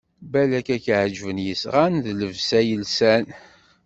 Balak 0.31 0.67
ad 0.75 0.81
k-ɛeǧben 0.83 1.37
yisɣan 1.45 1.93
d 2.03 2.05
llebsa 2.17 2.59
lsan! 2.81 3.25